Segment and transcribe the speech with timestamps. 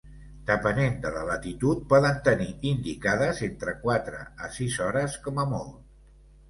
[0.45, 5.81] Depenent de la latitud poden tenir indicades entre quatre a sis hores com a molt.